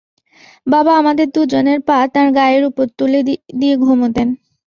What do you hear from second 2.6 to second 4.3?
উপর তুলে দিয়ে ঘুমুতেন।